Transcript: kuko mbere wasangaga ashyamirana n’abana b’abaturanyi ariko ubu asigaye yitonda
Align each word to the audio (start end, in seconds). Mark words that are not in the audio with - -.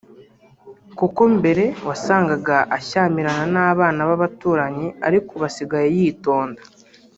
kuko 0.97 1.21
mbere 1.37 1.63
wasangaga 1.87 2.57
ashyamirana 2.77 3.43
n’abana 3.53 4.01
b’abaturanyi 4.09 4.87
ariko 5.07 5.29
ubu 5.35 5.45
asigaye 5.49 5.87
yitonda 5.97 6.61